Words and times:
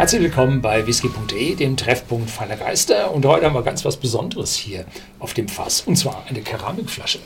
Herzlich 0.00 0.22
willkommen 0.22 0.62
bei 0.62 0.86
whisky.de, 0.86 1.56
dem 1.56 1.76
Treffpunkt 1.76 2.30
feiner 2.30 2.56
Geister. 2.56 3.12
Und 3.12 3.26
heute 3.26 3.44
haben 3.44 3.52
wir 3.54 3.62
ganz 3.62 3.84
was 3.84 3.98
Besonderes 3.98 4.54
hier 4.54 4.86
auf 5.18 5.34
dem 5.34 5.46
Fass. 5.46 5.82
Und 5.82 5.96
zwar 5.96 6.24
eine 6.26 6.40
Keramikflasche. 6.40 7.18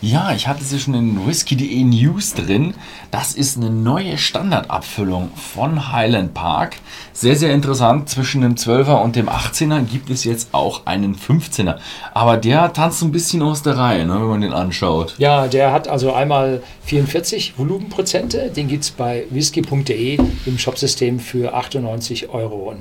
Ja, 0.00 0.32
ich 0.32 0.46
hatte 0.46 0.62
sie 0.62 0.78
schon 0.78 0.94
in 0.94 1.26
Whisky.de 1.26 1.82
News 1.84 2.34
drin. 2.34 2.74
Das 3.10 3.34
ist 3.34 3.56
eine 3.56 3.70
neue 3.70 4.18
Standardabfüllung 4.18 5.30
von 5.34 5.92
Highland 5.92 6.34
Park. 6.34 6.76
Sehr, 7.12 7.34
sehr 7.34 7.52
interessant. 7.52 8.08
Zwischen 8.08 8.42
dem 8.42 8.54
12er 8.54 9.02
und 9.02 9.16
dem 9.16 9.28
18er 9.28 9.82
gibt 9.82 10.10
es 10.10 10.24
jetzt 10.24 10.48
auch 10.52 10.86
einen 10.86 11.16
15er. 11.16 11.76
Aber 12.14 12.36
der 12.36 12.72
tanzt 12.72 13.02
ein 13.02 13.10
bisschen 13.10 13.42
aus 13.42 13.62
der 13.62 13.78
Reihe, 13.78 14.06
ne, 14.06 14.14
wenn 14.14 14.28
man 14.28 14.40
den 14.42 14.52
anschaut. 14.52 15.14
Ja, 15.18 15.46
der 15.46 15.72
hat 15.72 15.88
also 15.88 16.12
einmal 16.12 16.62
44 16.84 17.58
Volumenprozente. 17.58 18.50
Den 18.54 18.68
gibt 18.68 18.84
es 18.84 18.90
bei 18.90 19.24
whisky.de 19.30 20.18
im 20.46 20.58
Shopsystem 20.58 21.18
für 21.18 21.56
98,90 21.56 22.28
Euro. 22.28 22.74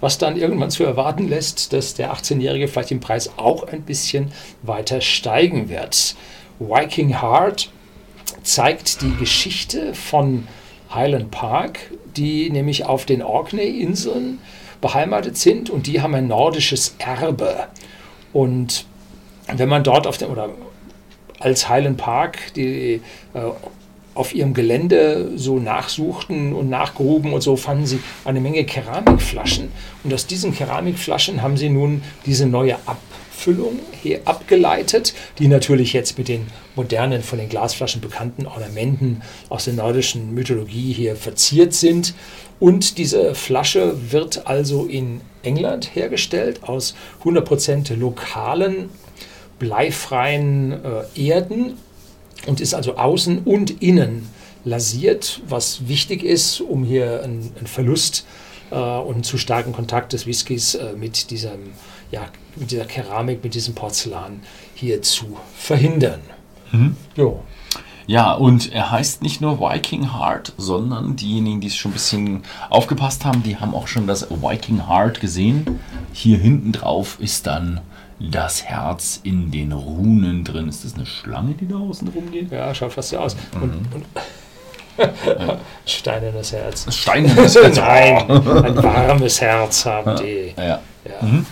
Was 0.00 0.18
dann 0.18 0.36
irgendwann 0.36 0.70
zu 0.70 0.84
erwarten 0.84 1.28
lässt, 1.28 1.72
dass 1.72 1.94
der 1.94 2.14
18-Jährige 2.14 2.68
vielleicht 2.68 2.90
im 2.90 3.00
Preis 3.00 3.30
auch 3.36 3.68
ein 3.68 3.82
bisschen 3.82 4.32
weiter 4.62 5.00
steigen 5.00 5.68
wird 5.68 5.77
wird. 5.78 6.16
Viking 6.58 7.20
Heart 7.20 7.70
zeigt 8.42 9.02
die 9.02 9.14
Geschichte 9.16 9.94
von 9.94 10.48
Highland 10.92 11.30
Park, 11.30 11.78
die 12.16 12.50
nämlich 12.50 12.84
auf 12.84 13.04
den 13.06 13.22
Orkney-Inseln 13.22 14.38
beheimatet 14.80 15.36
sind 15.36 15.70
und 15.70 15.86
die 15.86 16.00
haben 16.00 16.14
ein 16.14 16.28
nordisches 16.28 16.94
Erbe. 16.98 17.66
Und 18.32 18.86
wenn 19.52 19.68
man 19.68 19.82
dort 19.82 20.06
auf 20.06 20.18
dem, 20.18 20.30
oder 20.30 20.50
als 21.38 21.68
Highland 21.68 21.98
Park 21.98 22.52
die 22.54 23.00
äh, 23.34 23.40
auf 24.14 24.34
ihrem 24.34 24.52
Gelände 24.52 25.30
so 25.36 25.60
nachsuchten 25.60 26.52
und 26.52 26.68
nachgruben 26.68 27.32
und 27.32 27.40
so 27.40 27.54
fanden 27.54 27.86
sie 27.86 28.00
eine 28.24 28.40
Menge 28.40 28.64
Keramikflaschen. 28.64 29.68
Und 30.02 30.12
aus 30.12 30.26
diesen 30.26 30.52
Keramikflaschen 30.52 31.40
haben 31.40 31.56
sie 31.56 31.68
nun 31.68 32.02
diese 32.26 32.46
neue 32.46 32.74
Ab 32.86 32.98
Füllung 33.38 33.78
hier 34.02 34.20
abgeleitet, 34.24 35.14
die 35.38 35.46
natürlich 35.46 35.92
jetzt 35.92 36.18
mit 36.18 36.28
den 36.28 36.48
modernen, 36.74 37.22
von 37.22 37.38
den 37.38 37.48
Glasflaschen 37.48 38.00
bekannten 38.00 38.46
Ornamenten 38.46 39.22
aus 39.48 39.66
der 39.66 39.74
nordischen 39.74 40.34
Mythologie 40.34 40.92
hier 40.92 41.14
verziert 41.14 41.72
sind. 41.72 42.14
Und 42.58 42.98
diese 42.98 43.34
Flasche 43.34 43.94
wird 44.10 44.46
also 44.46 44.86
in 44.86 45.20
England 45.42 45.94
hergestellt 45.94 46.64
aus 46.64 46.94
100% 47.24 47.94
lokalen, 47.94 48.90
bleifreien 49.60 50.72
äh, 50.72 51.28
Erden 51.28 51.74
und 52.46 52.60
ist 52.60 52.74
also 52.74 52.96
außen 52.96 53.38
und 53.44 53.82
innen 53.82 54.28
lasiert, 54.64 55.40
was 55.48 55.86
wichtig 55.86 56.24
ist, 56.24 56.60
um 56.60 56.84
hier 56.84 57.22
einen, 57.22 57.52
einen 57.56 57.66
Verlust 57.68 58.24
äh, 58.26 58.47
und 58.76 59.14
einen 59.14 59.22
zu 59.22 59.38
starken 59.38 59.72
Kontakt 59.72 60.12
des 60.12 60.26
Whiskys 60.26 60.74
äh, 60.74 60.92
mit 60.96 61.30
diesem 61.30 61.72
ja, 62.10 62.22
mit 62.56 62.70
dieser 62.70 62.84
Keramik, 62.84 63.44
mit 63.44 63.54
diesem 63.54 63.74
Porzellan 63.74 64.40
hier 64.74 65.02
zu 65.02 65.36
verhindern. 65.56 66.20
Mhm. 66.72 66.96
Jo. 67.16 67.42
Ja, 68.06 68.32
und 68.32 68.72
er 68.72 68.90
heißt 68.90 69.22
nicht 69.22 69.42
nur 69.42 69.60
Viking 69.60 70.14
Heart, 70.14 70.54
sondern 70.56 71.16
diejenigen, 71.16 71.60
die 71.60 71.66
es 71.66 71.76
schon 71.76 71.90
ein 71.90 71.94
bisschen 71.94 72.42
aufgepasst 72.70 73.26
haben, 73.26 73.42
die 73.42 73.58
haben 73.58 73.74
auch 73.74 73.86
schon 73.86 74.06
das 74.06 74.30
Viking 74.30 74.88
Heart 74.88 75.20
gesehen. 75.20 75.78
Hier 76.14 76.38
hinten 76.38 76.72
drauf 76.72 77.18
ist 77.20 77.46
dann 77.46 77.82
das 78.18 78.64
Herz 78.64 79.20
in 79.22 79.50
den 79.50 79.72
Runen 79.72 80.42
drin. 80.42 80.68
Ist 80.68 80.86
das 80.86 80.94
eine 80.94 81.04
Schlange, 81.04 81.52
die 81.52 81.68
da 81.68 81.76
außen 81.76 82.08
rumgeht? 82.08 82.50
Ja, 82.50 82.74
schaut 82.74 82.94
fast 82.94 83.10
so 83.10 83.18
aus. 83.18 83.36
Mhm. 83.54 83.62
Und, 83.62 83.72
und 83.94 84.04
Steinernes 85.86 86.52
Herz. 86.52 86.86
Steinernes 86.94 87.54
Herz. 87.62 87.76
Nein, 87.76 88.30
ein 88.30 88.82
warmes 88.82 89.40
Herz 89.40 89.86
haben 89.86 90.16
die. 90.16 90.54
Ja. 90.56 90.64
ja. 90.64 90.80
Mhm. 91.22 91.46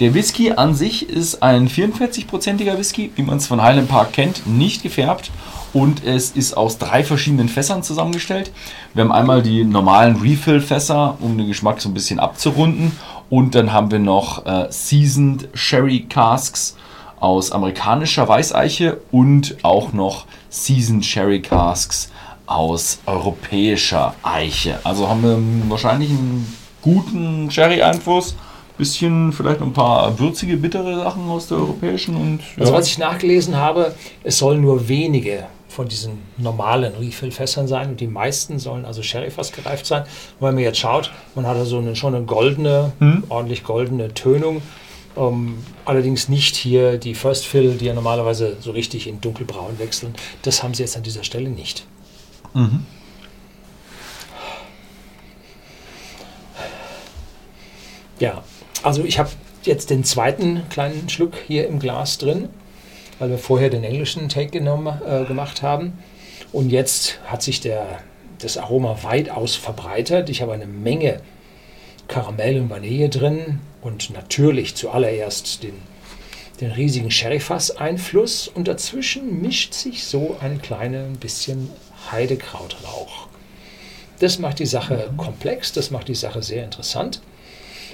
Der 0.00 0.14
Whisky 0.14 0.52
an 0.52 0.74
sich 0.74 1.10
ist 1.10 1.42
ein 1.42 1.68
44-prozentiger 1.68 2.78
Whisky, 2.78 3.12
wie 3.16 3.22
man 3.22 3.36
es 3.36 3.46
von 3.46 3.62
Highland 3.62 3.88
Park 3.88 4.14
kennt, 4.14 4.46
nicht 4.46 4.82
gefärbt. 4.82 5.30
Und 5.72 6.04
es 6.04 6.30
ist 6.30 6.56
aus 6.56 6.78
drei 6.78 7.04
verschiedenen 7.04 7.48
Fässern 7.48 7.82
zusammengestellt. 7.82 8.50
Wir 8.94 9.04
haben 9.04 9.12
einmal 9.12 9.42
die 9.42 9.62
normalen 9.62 10.16
Refill-Fässer, 10.16 11.18
um 11.20 11.36
den 11.36 11.46
Geschmack 11.46 11.80
so 11.80 11.90
ein 11.90 11.94
bisschen 11.94 12.18
abzurunden. 12.18 12.92
Und 13.28 13.54
dann 13.54 13.72
haben 13.72 13.90
wir 13.90 13.98
noch 13.98 14.46
äh, 14.46 14.66
Seasoned 14.70 15.48
Sherry 15.54 16.06
Casks 16.08 16.76
aus 17.20 17.52
amerikanischer 17.52 18.26
Weißeiche 18.26 19.00
und 19.12 19.58
auch 19.62 19.92
noch 19.92 20.24
Seasoned 20.48 21.04
Sherry 21.04 21.42
Casks 21.42 22.10
aus 22.50 22.98
europäischer 23.06 24.14
Eiche. 24.22 24.80
Also 24.84 25.08
haben 25.08 25.22
wir 25.22 25.70
wahrscheinlich 25.70 26.10
einen 26.10 26.52
guten 26.82 27.50
Sherry-Einfluss 27.50 28.34
bisschen 28.76 29.32
vielleicht 29.32 29.60
ein 29.60 29.74
paar 29.74 30.18
würzige, 30.18 30.56
bittere 30.56 30.96
Sachen 30.96 31.28
aus 31.28 31.48
der 31.48 31.58
europäischen. 31.58 32.16
Und, 32.16 32.40
ja. 32.56 32.62
Also 32.62 32.72
was 32.72 32.86
ich 32.88 32.98
nachgelesen 32.98 33.56
habe, 33.56 33.94
es 34.24 34.38
sollen 34.38 34.62
nur 34.62 34.88
wenige 34.88 35.44
von 35.68 35.86
diesen 35.86 36.18
normalen 36.38 36.94
Refill-Fässern 36.94 37.68
sein 37.68 37.90
und 37.90 38.00
die 38.00 38.06
meisten 38.06 38.58
sollen 38.58 38.84
also 38.84 39.02
Sherry-Fass 39.02 39.52
gereift 39.52 39.86
sein. 39.86 40.02
Und 40.40 40.46
wenn 40.46 40.54
man 40.54 40.64
jetzt 40.64 40.78
schaut, 40.78 41.12
man 41.34 41.46
hat 41.46 41.56
also 41.56 41.78
eine, 41.78 41.94
schon 41.94 42.14
eine 42.14 42.24
goldene, 42.24 42.92
hm? 42.98 43.24
ordentlich 43.28 43.62
goldene 43.64 44.12
Tönung. 44.14 44.62
Ähm, 45.16 45.58
allerdings 45.84 46.28
nicht 46.28 46.56
hier 46.56 46.96
die 46.96 47.14
First 47.14 47.46
Fill, 47.46 47.74
die 47.74 47.84
ja 47.84 47.94
normalerweise 47.94 48.56
so 48.60 48.70
richtig 48.70 49.06
in 49.06 49.20
dunkelbraun 49.20 49.78
wechseln. 49.78 50.14
Das 50.42 50.62
haben 50.62 50.74
sie 50.74 50.82
jetzt 50.82 50.96
an 50.96 51.02
dieser 51.02 51.22
Stelle 51.22 51.50
nicht. 51.50 51.84
Mhm. 52.54 52.86
Ja, 58.18 58.44
also 58.82 59.02
ich 59.02 59.18
habe 59.18 59.30
jetzt 59.62 59.90
den 59.90 60.04
zweiten 60.04 60.68
kleinen 60.68 61.08
Schluck 61.08 61.34
hier 61.46 61.66
im 61.66 61.78
Glas 61.78 62.18
drin, 62.18 62.48
weil 63.18 63.30
wir 63.30 63.38
vorher 63.38 63.70
den 63.70 63.84
englischen 63.84 64.28
Take 64.28 64.50
genommen, 64.50 65.00
äh, 65.06 65.24
gemacht 65.24 65.62
haben. 65.62 65.98
Und 66.52 66.70
jetzt 66.70 67.18
hat 67.24 67.42
sich 67.42 67.60
der, 67.60 68.00
das 68.38 68.58
Aroma 68.58 68.98
weitaus 69.02 69.56
verbreitert. 69.56 70.28
Ich 70.28 70.42
habe 70.42 70.52
eine 70.52 70.66
Menge 70.66 71.20
Karamell 72.08 72.60
und 72.60 72.70
Vanille 72.70 73.08
drin 73.08 73.60
und 73.82 74.10
natürlich 74.10 74.74
zuallererst 74.74 75.62
den, 75.62 75.74
den 76.60 76.72
riesigen 76.72 77.10
Sherryfass-Einfluss. 77.10 78.48
Und 78.48 78.68
dazwischen 78.68 79.40
mischt 79.40 79.72
sich 79.72 80.04
so 80.04 80.36
ein 80.40 80.60
kleines 80.60 81.16
bisschen 81.18 81.70
Heidekrautrauch. 82.10 83.28
Das 84.20 84.38
macht 84.38 84.58
die 84.58 84.66
Sache 84.66 85.10
komplex, 85.16 85.72
das 85.72 85.90
macht 85.90 86.08
die 86.08 86.14
Sache 86.14 86.42
sehr 86.42 86.64
interessant. 86.64 87.20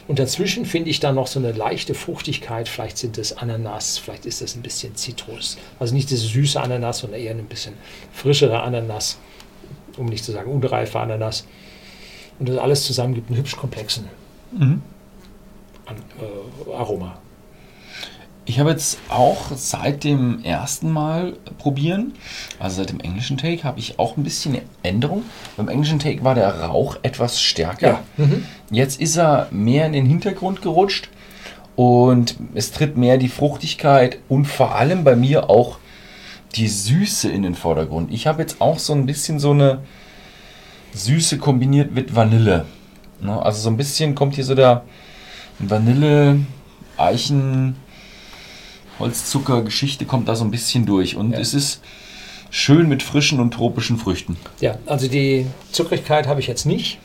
Und 0.08 0.18
dazwischen 0.20 0.66
finde 0.66 0.90
ich 0.90 1.00
da 1.00 1.12
noch 1.12 1.26
so 1.26 1.40
eine 1.40 1.52
leichte 1.52 1.94
Fruchtigkeit. 1.94 2.68
Vielleicht 2.68 2.96
sind 2.98 3.18
es 3.18 3.36
Ananas, 3.36 3.98
vielleicht 3.98 4.24
ist 4.24 4.40
es 4.40 4.54
ein 4.54 4.62
bisschen 4.62 4.94
Zitrus. 4.94 5.58
Also 5.80 5.94
nicht 5.94 6.10
diese 6.10 6.26
süße 6.26 6.60
Ananas, 6.60 6.98
sondern 6.98 7.20
eher 7.20 7.32
ein 7.32 7.46
bisschen 7.46 7.74
frischere 8.12 8.62
Ananas, 8.62 9.18
um 9.96 10.06
nicht 10.06 10.24
zu 10.24 10.32
sagen 10.32 10.50
unreife 10.50 11.00
Ananas. 11.00 11.46
Und 12.38 12.48
das 12.48 12.58
alles 12.58 12.84
zusammen 12.84 13.14
gibt 13.14 13.30
einen 13.30 13.38
hübsch 13.38 13.56
komplexen 13.56 14.08
mhm. 14.52 14.82
äh, 15.88 16.72
Aroma. 16.72 17.18
Ich 18.48 18.60
habe 18.60 18.70
jetzt 18.70 18.98
auch 19.08 19.50
seit 19.56 20.04
dem 20.04 20.44
ersten 20.44 20.92
Mal 20.92 21.32
probieren, 21.58 22.14
also 22.60 22.76
seit 22.76 22.90
dem 22.90 23.00
englischen 23.00 23.36
Take, 23.36 23.64
habe 23.64 23.80
ich 23.80 23.98
auch 23.98 24.16
ein 24.16 24.22
bisschen 24.22 24.54
eine 24.54 24.62
Änderung. 24.84 25.24
Beim 25.56 25.68
englischen 25.68 25.98
Take 25.98 26.22
war 26.22 26.36
der 26.36 26.60
Rauch 26.60 26.96
etwas 27.02 27.40
stärker. 27.40 28.00
Ja. 28.16 28.24
Mhm. 28.24 28.44
Jetzt 28.70 29.00
ist 29.00 29.16
er 29.16 29.48
mehr 29.50 29.86
in 29.86 29.92
den 29.92 30.06
Hintergrund 30.06 30.62
gerutscht 30.62 31.08
und 31.74 32.36
es 32.54 32.70
tritt 32.70 32.96
mehr 32.96 33.18
die 33.18 33.28
Fruchtigkeit 33.28 34.18
und 34.28 34.44
vor 34.46 34.76
allem 34.76 35.02
bei 35.02 35.16
mir 35.16 35.50
auch 35.50 35.78
die 36.54 36.68
Süße 36.68 37.28
in 37.28 37.42
den 37.42 37.56
Vordergrund. 37.56 38.12
Ich 38.12 38.28
habe 38.28 38.42
jetzt 38.42 38.60
auch 38.60 38.78
so 38.78 38.92
ein 38.92 39.06
bisschen 39.06 39.40
so 39.40 39.50
eine 39.50 39.80
Süße 40.94 41.38
kombiniert 41.38 41.92
mit 41.92 42.14
Vanille. 42.14 42.64
Ne, 43.20 43.42
also 43.42 43.60
so 43.60 43.70
ein 43.70 43.76
bisschen 43.76 44.14
kommt 44.14 44.36
hier 44.36 44.44
so 44.44 44.54
der 44.54 44.84
Vanille, 45.58 46.40
Eichen, 46.96 47.76
Holzzucker-Geschichte 48.98 50.04
kommt 50.04 50.28
da 50.28 50.36
so 50.36 50.44
ein 50.44 50.50
bisschen 50.50 50.86
durch. 50.86 51.16
Und 51.16 51.32
ja. 51.32 51.38
es 51.38 51.54
ist 51.54 51.80
schön 52.50 52.88
mit 52.88 53.02
frischen 53.02 53.40
und 53.40 53.52
tropischen 53.52 53.98
Früchten. 53.98 54.36
Ja, 54.60 54.76
also 54.86 55.08
die 55.08 55.46
Zuckrigkeit 55.72 56.26
habe 56.26 56.40
ich 56.40 56.46
jetzt 56.46 56.66
nicht, 56.66 56.98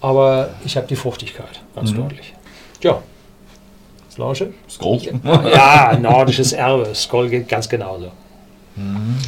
aber 0.00 0.50
ich 0.64 0.76
habe 0.76 0.86
die 0.86 0.96
Fruchtigkeit 0.96 1.62
ganz 1.74 1.92
mhm. 1.92 1.96
deutlich. 1.96 2.34
Ja. 2.82 3.02
Slange? 4.12 4.52
Skoll. 4.68 5.00
Ja, 5.24 5.98
nordisches 6.00 6.52
Erbe. 6.52 6.94
Skoll 6.94 7.30
geht 7.30 7.48
ganz 7.48 7.68
genauso. 7.68 8.12
Mhm. 8.76 9.18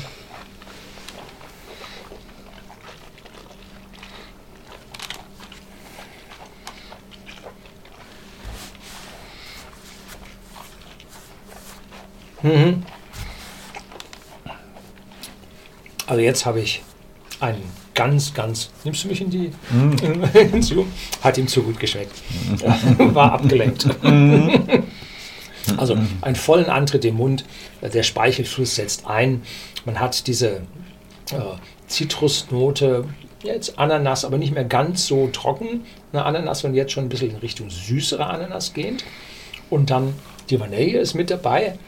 Mhm. 12.47 12.83
Also 16.07 16.23
jetzt 16.23 16.47
habe 16.47 16.61
ich 16.61 16.83
einen 17.41 17.63
ganz, 17.95 18.33
ganz, 18.33 18.71
nimmst 18.85 19.05
du 19.05 19.09
mich 19.09 19.21
in 19.21 19.31
die 19.31 19.51
hinzu? 20.33 20.87
Hat 21.23 21.37
ihm 21.39 21.49
zu 21.49 21.63
gut 21.63 21.81
geschmeckt. 21.81 22.13
War 22.99 23.33
abgelenkt. 23.33 23.89
also 25.77 25.97
einen 26.21 26.37
vollen 26.37 26.67
Antritt 26.67 27.05
im 27.05 27.17
Mund, 27.17 27.45
der 27.83 28.03
Speichelfluss 28.03 28.77
setzt 28.77 29.07
ein. 29.07 29.43
Man 29.85 29.99
hat 29.99 30.27
diese 30.27 30.63
äh, 31.33 31.57
Zitrusnote, 31.89 33.05
jetzt 33.43 33.79
Ananas, 33.79 34.25
aber 34.25 34.39
nicht 34.39 34.55
mehr 34.55 34.65
ganz 34.65 35.07
so 35.07 35.29
trocken. 35.29 35.85
Eine 36.13 36.25
Ananas 36.25 36.65
und 36.65 36.75
jetzt 36.75 36.93
schon 36.93 37.05
ein 37.07 37.09
bisschen 37.09 37.31
in 37.31 37.37
Richtung 37.37 37.71
süßere 37.71 38.27
Ananas 38.27 38.73
gehend. 38.75 39.05
Und 39.71 39.91
dann 39.91 40.15
die 40.51 40.61
Vanille 40.61 40.99
ist 40.99 41.15
mit 41.15 41.31
dabei. 41.31 41.79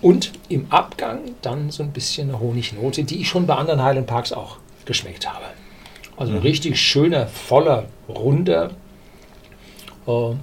Und 0.00 0.32
im 0.48 0.66
Abgang 0.70 1.20
dann 1.42 1.70
so 1.70 1.82
ein 1.82 1.92
bisschen 1.92 2.28
eine 2.28 2.40
Honignote, 2.40 3.04
die 3.04 3.20
ich 3.20 3.28
schon 3.28 3.46
bei 3.46 3.54
anderen 3.54 3.82
Highland 3.82 4.06
Parks 4.06 4.32
auch 4.32 4.58
geschmeckt 4.84 5.28
habe. 5.28 5.46
Also 6.16 6.32
ein 6.32 6.38
richtig 6.38 6.80
schöner, 6.80 7.26
voller, 7.26 7.86
runder 8.08 8.70
äh, 10.06 10.34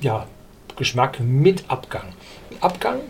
ja, 0.00 0.26
Geschmack 0.76 1.20
mit 1.20 1.64
Abgang. 1.68 2.12
Abgang 2.60 3.00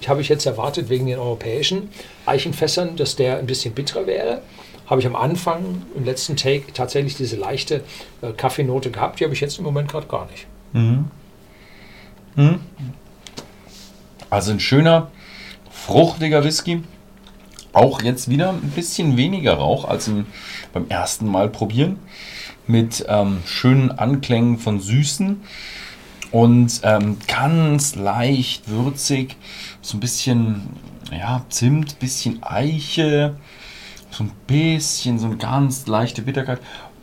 ich 0.00 0.08
habe 0.08 0.20
ich 0.20 0.28
jetzt 0.28 0.46
erwartet 0.46 0.88
wegen 0.88 1.06
den 1.06 1.18
europäischen 1.18 1.90
Eichenfässern, 2.26 2.96
dass 2.96 3.16
der 3.16 3.38
ein 3.38 3.46
bisschen 3.46 3.74
bitterer 3.74 4.06
wäre. 4.06 4.42
Habe 4.86 5.00
ich 5.00 5.06
am 5.06 5.14
Anfang 5.14 5.82
im 5.94 6.04
letzten 6.04 6.36
Take 6.36 6.72
tatsächlich 6.72 7.16
diese 7.16 7.36
leichte 7.36 7.84
äh, 8.22 8.32
Kaffeenote 8.32 8.90
gehabt, 8.90 9.20
die 9.20 9.24
habe 9.24 9.34
ich 9.34 9.40
jetzt 9.40 9.58
im 9.58 9.64
Moment 9.64 9.90
gerade 9.90 10.06
gar 10.06 10.26
nicht. 10.30 10.46
Mhm. 10.72 11.10
Mhm. 12.34 12.60
Also 14.30 14.52
ein 14.52 14.60
schöner, 14.60 15.10
fruchtiger 15.70 16.44
Whisky. 16.44 16.84
Auch 17.72 18.00
jetzt 18.02 18.28
wieder 18.28 18.50
ein 18.50 18.70
bisschen 18.74 19.16
weniger 19.16 19.54
Rauch 19.54 19.84
als 19.84 20.08
im, 20.08 20.26
beim 20.72 20.86
ersten 20.88 21.26
Mal 21.26 21.48
probieren. 21.48 21.98
Mit 22.68 23.04
ähm, 23.08 23.38
schönen 23.44 23.90
Anklängen 23.90 24.58
von 24.58 24.80
Süßen 24.80 25.40
und 26.30 26.80
ähm, 26.84 27.16
ganz 27.26 27.96
leicht 27.96 28.68
würzig. 28.68 29.36
So 29.82 29.96
ein 29.96 30.00
bisschen 30.00 30.68
ja, 31.10 31.44
Zimt, 31.48 31.98
bisschen 31.98 32.40
Eiche, 32.42 33.34
so 34.12 34.24
ein 34.24 34.30
bisschen, 34.46 35.18
so 35.18 35.26
eine 35.26 35.36
ganz 35.36 35.86
leichte 35.88 36.22
Bitterkeit, 36.22 36.60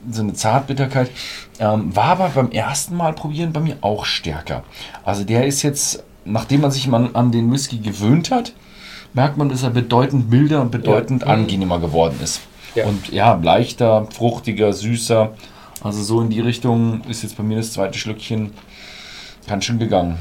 so 0.10 0.22
eine 0.22 0.34
Zartbitterkeit. 0.34 1.12
Ähm, 1.60 1.94
war 1.94 2.06
aber 2.06 2.30
beim 2.30 2.52
ersten 2.52 2.96
Mal 2.96 3.12
probieren 3.14 3.52
bei 3.52 3.60
mir 3.60 3.78
auch 3.82 4.06
stärker. 4.06 4.64
Also 5.04 5.26
der 5.26 5.46
ist 5.46 5.62
jetzt 5.64 6.04
nachdem 6.28 6.62
man 6.62 6.72
sich 6.72 6.88
mal 6.88 7.10
an 7.14 7.32
den 7.32 7.52
Whisky 7.52 7.78
gewöhnt 7.78 8.32
hat, 8.32 8.54
merkt 9.14 9.38
man, 9.38 9.50
dass 9.50 9.64
er 9.64 9.70
bedeutend 9.70 10.30
milder 10.30 10.62
und 10.62 10.72
bedeutend 10.72 11.24
ja. 11.24 11.30
angenehmer 11.30 11.80
geworden 11.80 12.20
ist. 12.24 12.42
Ja. 12.76 12.86
Und 12.86 13.10
ja, 13.10 13.34
leichter, 13.36 14.08
fruchtiger, 14.12 14.74
süßer. 14.74 15.34
Also 15.82 16.04
so 16.04 16.22
in 16.22 16.30
die 16.30 16.40
Richtung 16.40 17.02
ist 17.06 17.24
jetzt 17.24 17.38
bei 17.38 17.44
mir 17.44 17.58
das 17.58 17.74
zweite 17.74 17.98
Schlückchen 17.98 18.52
ganz 19.48 19.66
schön 19.66 19.80
gegangen. 19.80 20.18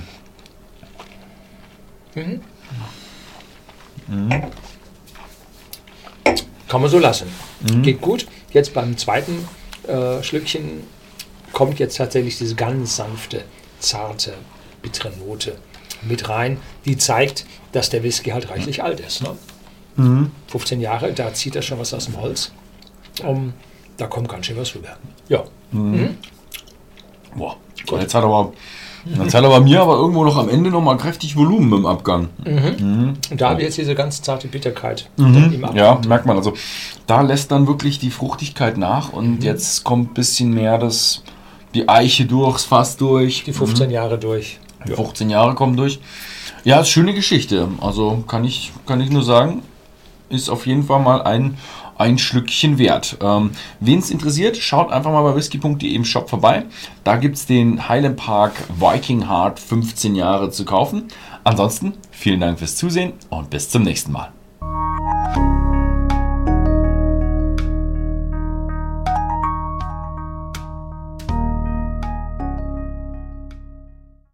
Mhm. 2.15 2.41
Mhm. 4.09 4.43
Kann 6.69 6.81
man 6.81 6.91
so 6.91 6.99
lassen. 6.99 7.29
Mhm. 7.61 7.83
Geht 7.83 8.01
gut. 8.01 8.27
Jetzt 8.53 8.73
beim 8.73 8.97
zweiten 8.97 9.47
äh, 9.87 10.23
Schlückchen 10.23 10.85
kommt 11.53 11.79
jetzt 11.79 11.97
tatsächlich 11.97 12.39
diese 12.39 12.55
ganz 12.55 12.97
sanfte, 12.97 13.45
zarte, 13.81 14.35
bittere 14.83 15.13
Note 15.19 15.57
mit 16.03 16.29
rein, 16.29 16.59
die 16.85 16.97
zeigt, 16.97 17.47
dass 17.73 17.91
der 17.91 18.03
Whisky 18.03 18.31
halt 18.31 18.51
reichlich 18.51 18.83
alt 18.83 19.01
ist. 19.01 19.23
Ne? 19.23 19.31
Mhm. 19.97 20.31
15 20.49 20.81
Jahre, 20.81 21.13
da 21.13 21.33
zieht 21.33 21.57
er 21.57 21.63
schon 21.63 21.79
was 21.79 21.95
aus 21.95 22.07
dem 22.07 22.21
Holz. 22.21 22.53
Um, 23.23 23.55
da 23.97 24.07
kommt 24.07 24.29
ganz 24.29 24.47
schön 24.47 24.57
was 24.57 24.75
rüber. 24.75 24.97
Ja. 25.29 25.45
Mhm. 25.73 25.91
Mhm. 25.91 26.19
Boah, 27.35 27.57
Gut. 27.87 28.01
jetzt 28.01 28.15
hat 28.15 28.25
aber 28.25 28.53
Jetzt 29.15 29.35
hat 29.35 29.45
er 29.45 29.51
bei 29.51 29.61
mir 29.61 29.81
aber 29.81 29.97
irgendwo 29.97 30.25
noch 30.25 30.37
am 30.37 30.49
Ende 30.49 30.71
noch 30.71 30.81
mal 30.81 30.97
kräftig 30.97 31.37
Volumen 31.37 31.73
im 31.73 31.87
Abgang. 31.87 32.29
Mhm. 32.45 32.87
Mhm. 32.87 33.15
Und 33.31 33.41
da 33.41 33.51
haben 33.51 33.59
wir 33.59 33.65
jetzt 33.65 33.79
diese 33.79 33.95
ganz 33.95 34.21
zarte 34.21 34.49
Bitterkeit 34.49 35.09
mhm. 35.17 35.65
Ja, 35.75 36.01
merkt 36.07 36.27
man. 36.27 36.37
Also 36.37 36.55
da 37.07 37.21
lässt 37.21 37.53
dann 37.53 37.67
wirklich 37.67 37.99
die 37.99 38.11
Fruchtigkeit 38.11 38.77
nach 38.77 39.13
und 39.13 39.45
jetzt 39.45 39.85
kommt 39.85 40.11
ein 40.11 40.15
bisschen 40.15 40.53
mehr 40.53 40.79
das, 40.79 41.23
die 41.75 41.89
Eiche 41.89 42.27
durchs 42.27 42.65
Fass 42.65 42.97
durch. 42.97 43.45
Die 43.45 43.53
15 43.53 43.87
mhm. 43.87 43.93
Jahre 43.93 44.19
durch. 44.19 44.59
15 44.87 45.31
Jahre 45.31 45.55
kommen 45.55 45.77
durch. 45.77 46.01
Ja, 46.65 46.81
ist 46.81 46.89
schöne 46.89 47.15
Geschichte. 47.15 47.69
Also 47.81 48.25
kann 48.27 48.45
ich, 48.45 48.73
kann 48.87 49.01
ich 49.01 49.11
nur 49.11 49.23
sagen, 49.23 49.63
ist 50.29 50.49
auf 50.49 50.67
jeden 50.67 50.83
Fall 50.83 51.01
mal 51.01 51.23
ein, 51.23 51.57
ein 51.99 52.19
Schlückchen 52.19 52.79
wert. 52.79 53.19
Ähm, 53.21 53.53
Wen 53.81 53.99
es 53.99 54.11
interessiert, 54.11 54.57
schaut 54.57 54.91
einfach 54.91 55.13
mal 55.13 55.23
bei 55.23 55.37
whisky.de 55.37 55.89
im 55.89 56.05
Shop 56.05 56.29
vorbei. 56.29 56.65
Da 57.05 57.17
gibt 57.17 57.37
es 57.37 57.47
den 57.47 57.89
Highland 57.89 58.17
Park 58.17 58.53
Viking 58.79 59.29
Heart 59.29 59.61
15 59.61 60.15
Jahre 60.17 60.51
zu 60.51 60.65
kaufen. 60.65 61.05
Ansonsten 61.45 61.95
vielen 62.11 62.41
Dank 62.41 62.59
fürs 62.59 62.77
Zusehen 62.77 63.13
und 63.31 63.51
bis 63.51 63.71
zum 63.71 63.83
nächsten 63.83 64.13
Mal. 64.13 64.33